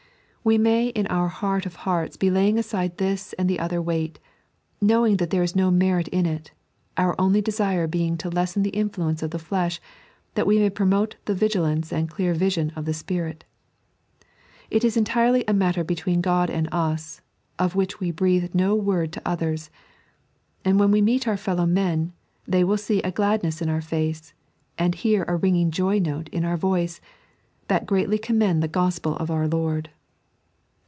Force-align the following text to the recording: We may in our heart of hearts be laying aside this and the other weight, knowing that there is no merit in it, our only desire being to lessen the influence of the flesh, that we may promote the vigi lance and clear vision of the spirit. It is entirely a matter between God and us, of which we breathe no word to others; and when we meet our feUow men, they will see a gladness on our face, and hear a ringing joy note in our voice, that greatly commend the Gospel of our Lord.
We 0.43 0.57
may 0.57 0.87
in 0.87 1.05
our 1.05 1.27
heart 1.27 1.67
of 1.67 1.75
hearts 1.75 2.17
be 2.17 2.31
laying 2.31 2.57
aside 2.57 2.97
this 2.97 3.33
and 3.33 3.47
the 3.47 3.59
other 3.59 3.79
weight, 3.79 4.17
knowing 4.81 5.17
that 5.17 5.29
there 5.29 5.43
is 5.43 5.55
no 5.55 5.69
merit 5.69 6.07
in 6.07 6.25
it, 6.25 6.49
our 6.97 7.13
only 7.21 7.41
desire 7.43 7.85
being 7.85 8.17
to 8.17 8.29
lessen 8.31 8.63
the 8.63 8.71
influence 8.71 9.21
of 9.21 9.29
the 9.29 9.37
flesh, 9.37 9.79
that 10.33 10.47
we 10.47 10.57
may 10.57 10.71
promote 10.71 11.15
the 11.25 11.35
vigi 11.35 11.59
lance 11.59 11.93
and 11.93 12.09
clear 12.09 12.33
vision 12.33 12.71
of 12.75 12.85
the 12.85 12.93
spirit. 12.95 13.43
It 14.71 14.83
is 14.83 14.97
entirely 14.97 15.43
a 15.47 15.53
matter 15.53 15.83
between 15.83 16.21
God 16.21 16.49
and 16.49 16.67
us, 16.71 17.21
of 17.59 17.75
which 17.75 17.99
we 17.99 18.09
breathe 18.09 18.49
no 18.55 18.73
word 18.73 19.13
to 19.13 19.21
others; 19.23 19.69
and 20.65 20.79
when 20.79 20.89
we 20.89 21.03
meet 21.03 21.27
our 21.27 21.35
feUow 21.37 21.69
men, 21.69 22.13
they 22.47 22.63
will 22.63 22.77
see 22.79 22.99
a 23.03 23.11
gladness 23.11 23.61
on 23.61 23.69
our 23.69 23.79
face, 23.79 24.33
and 24.75 24.95
hear 24.95 25.21
a 25.27 25.35
ringing 25.37 25.69
joy 25.69 25.99
note 25.99 26.29
in 26.29 26.43
our 26.43 26.57
voice, 26.57 26.99
that 27.67 27.85
greatly 27.85 28.17
commend 28.17 28.63
the 28.63 28.67
Gospel 28.67 29.15
of 29.17 29.29
our 29.29 29.47
Lord. 29.47 29.91